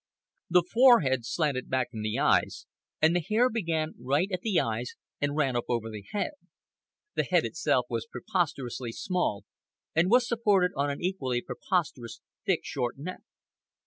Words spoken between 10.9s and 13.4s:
equally preposterous, thick, short neck.